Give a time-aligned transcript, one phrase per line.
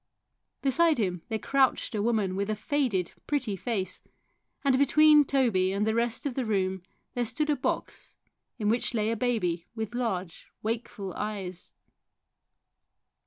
[0.63, 4.01] Beside him there crouched a woman with a faded, pretty face,
[4.63, 6.81] and between Toby and the rest of the room
[7.13, 8.15] there stood a box
[8.57, 11.69] in which lay a baby with large, wakeful eyes.